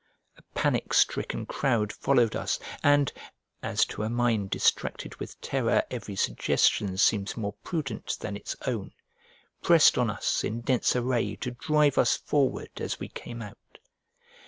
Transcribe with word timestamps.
A 0.35 0.41
panic 0.55 0.95
stricken 0.95 1.45
crowd 1.45 1.93
followed 1.93 2.35
us, 2.35 2.57
and 2.81 3.13
(as 3.61 3.85
to 3.85 4.01
a 4.01 4.09
mind 4.09 4.49
distracted 4.49 5.17
with 5.17 5.39
terror 5.41 5.83
every 5.91 6.15
suggestion 6.15 6.97
seems 6.97 7.37
more 7.37 7.53
prudent 7.63 8.17
than 8.19 8.35
its 8.35 8.55
own) 8.65 8.93
pressed 9.61 9.99
on 9.99 10.09
us 10.09 10.43
in 10.43 10.61
dense 10.61 10.95
array 10.95 11.35
to 11.35 11.51
drive 11.51 11.99
us 11.99 12.17
forward 12.17 12.71
as 12.81 12.99
we 12.99 13.09
came 13.09 13.43
out. 13.43 13.77